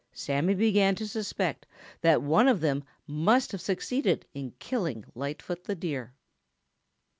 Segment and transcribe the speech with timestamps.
[0.13, 1.67] Sammy began to suspect
[2.01, 6.15] that one of them must have succeeded in killing Lightfoot the Deer.